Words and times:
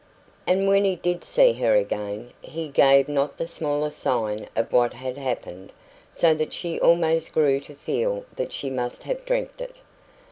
And 0.47 0.67
when 0.67 0.83
he 0.83 0.95
did 0.95 1.23
see 1.23 1.53
her 1.53 1.75
again, 1.75 2.31
he 2.41 2.69
gave 2.69 3.07
not 3.07 3.37
the 3.37 3.45
smallest 3.45 3.99
sign 3.99 4.47
of 4.55 4.73
what 4.73 4.93
had 4.93 5.15
happened, 5.15 5.71
so 6.09 6.33
that 6.33 6.53
she 6.53 6.79
almost 6.79 7.33
grew 7.33 7.59
to 7.59 7.75
feel 7.75 8.25
that 8.35 8.51
she 8.51 8.71
must 8.71 9.03
have 9.03 9.23
dreamt 9.25 9.61
it. 9.61 9.75